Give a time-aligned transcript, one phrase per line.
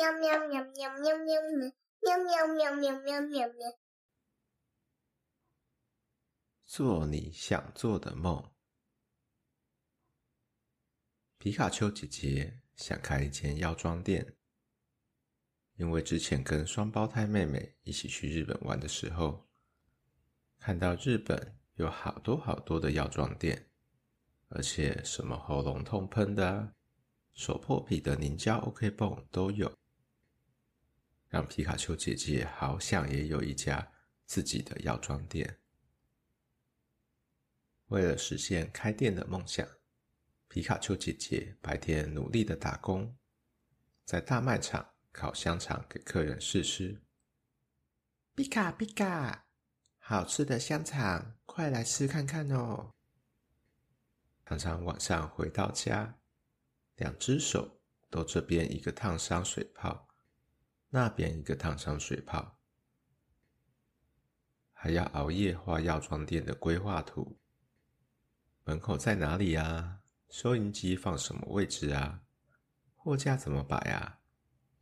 [0.00, 1.42] 喵喵喵喵喵喵
[2.00, 3.78] 喵喵喵喵喵喵喵。
[6.64, 8.50] 做你想做的梦。
[11.36, 14.38] 皮卡丘姐姐想开一间药妆店，
[15.74, 19.50] 因为之前跟双胞胎妹妹一起去日本玩的时候，
[20.56, 23.70] 看到日本有好多好多的药妆店，
[24.48, 26.74] 而且什么喉咙痛喷的，
[27.34, 29.78] 手破皮的凝胶 OK 泵都有，
[31.30, 33.92] 让皮卡丘姐姐好想也有一家
[34.26, 35.60] 自己的药妆店。
[37.86, 39.66] 为了实现开店的梦想，
[40.48, 43.16] 皮卡丘姐姐白天努力的打工，
[44.04, 47.00] 在大卖场烤香肠给客人试吃。
[48.34, 49.46] 皮卡皮卡，
[49.98, 52.90] 好吃的香肠，快来吃看看哦！
[54.44, 56.18] 常常晚上回到家，
[56.96, 60.08] 两只手都这边一个烫伤水泡，
[60.92, 62.58] 那边一个烫伤水泡，
[64.72, 67.38] 还要熬夜画药妆店的规划图。
[68.64, 70.00] 门口在哪里啊？
[70.28, 72.22] 收银机放什么位置啊？
[72.96, 74.20] 货架怎么摆啊？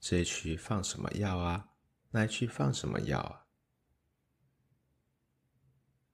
[0.01, 1.73] 这一区放什么药啊？
[2.11, 3.47] 那一区放什么药啊？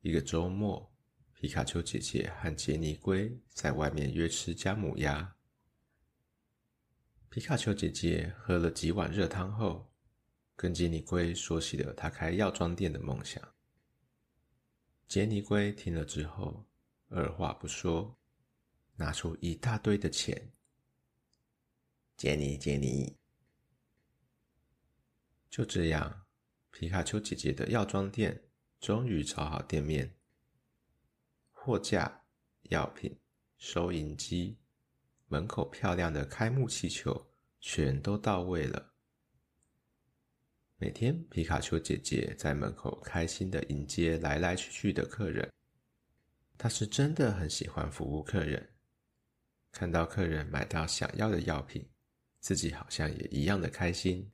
[0.01, 0.93] 一个周末，
[1.35, 5.37] 皮卡丘姐姐和杰尼龟在外面约吃姜母鸭。
[7.35, 9.93] 皮卡丘姐姐喝了几碗热汤后，
[10.55, 13.43] 跟杰尼龟说起了她开药妆店的梦想。
[15.09, 16.65] 杰尼龟听了之后，
[17.09, 18.17] 二话不说，
[18.95, 20.53] 拿出一大堆的钱。
[22.17, 23.17] 杰尼，杰尼，
[25.51, 26.27] 就这样，
[26.71, 28.45] 皮卡丘姐姐的药妆店
[28.79, 30.15] 终于找好店面、
[31.51, 32.27] 货架、
[32.71, 33.19] 药品、
[33.59, 34.57] 收银机、
[35.29, 37.27] 门口漂亮的开幕气球，
[37.61, 38.93] 全都到位了。
[40.77, 45.51] 每天，皮卡丘姐姐在门口开心的迎接来来去去的客人。
[46.59, 48.71] 她是真的很喜欢服务客人，
[49.73, 51.89] 看到客人买到想要的药品，
[52.41, 54.31] 自己好像也一样的开心。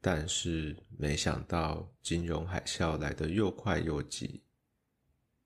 [0.00, 4.42] 但是没想到金融海啸来得又快又急，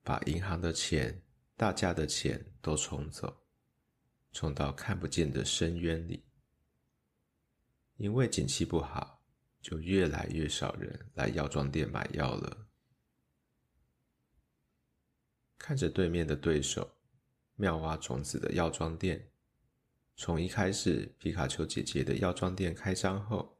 [0.02, 1.22] 把银行的钱、
[1.56, 3.46] 大家的钱都冲走，
[4.30, 6.24] 冲到看不见的深渊里。
[7.96, 9.24] 因为景气不好，
[9.62, 12.68] 就越来越少人来药妆店买药了。
[15.56, 16.98] 看着对面的对手
[17.54, 19.30] 妙蛙种子的药妆店，
[20.14, 23.58] 从一开始皮卡丘姐姐的药妆店开张后，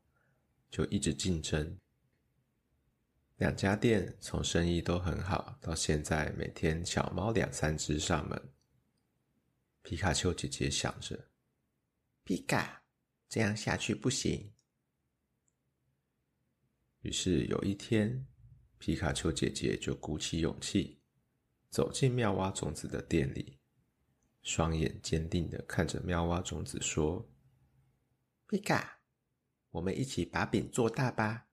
[0.71, 1.78] 就一直竞争。
[3.37, 8.51] 两家店从生意都很好，到现在每天小猫两三只上门。
[9.83, 11.29] 皮卡丘姐姐想着
[12.25, 12.83] ：“皮卡，
[13.29, 14.55] 这样下去不行。”
[17.03, 18.27] 于是有一天，
[18.79, 21.03] 皮卡丘姐姐就鼓起勇气。
[21.69, 23.59] 走进妙蛙种子的店里，
[24.41, 27.31] 双眼坚定的看着妙蛙种子说
[28.49, 29.03] ：“皮卡，
[29.73, 31.46] 我们一起把饼做大吧。”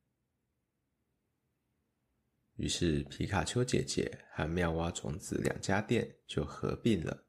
[2.64, 7.26] 于是，皮卡丘姐姐和妙蛙种子两家店就合并了，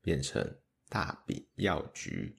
[0.00, 2.38] 变成大饼药局。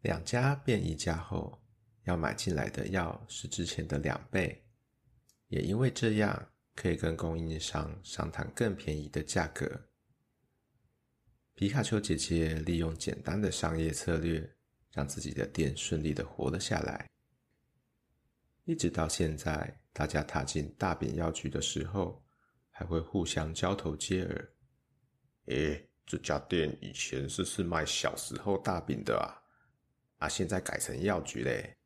[0.00, 1.62] 两家变一家后，
[2.02, 4.66] 要买进来的药是之前的两倍，
[5.46, 6.50] 也因为这样。
[6.74, 9.80] 可以跟供应商商谈更便宜的价格。
[11.54, 14.56] 皮卡丘姐姐利用简单的商业策略，
[14.90, 17.08] 让自己的店顺利的活了下来。
[18.64, 22.24] 一直到现在，大家踏进大饼药局的时候，
[22.70, 24.52] 还会互相交头接耳。
[25.46, 29.36] 诶，这家店以前是是卖小时候大饼的啊，
[30.18, 31.76] 啊，现在改成药局嘞。